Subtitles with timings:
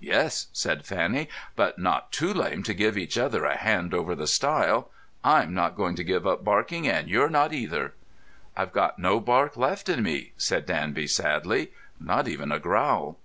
[0.00, 4.26] "Yes," said Fanny, "but not too lame to give each other a hand over the
[4.26, 4.90] stile.
[5.22, 7.94] I'm not going to give up barking, and you're not, either."
[8.56, 11.70] "I've got no bark left in me," said Danby sadly.
[12.00, 13.18] "Not even a growl."